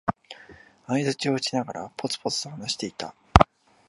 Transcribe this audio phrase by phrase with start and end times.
[0.87, 3.13] 相づちを打ちながら、ぽつぽつと話していた。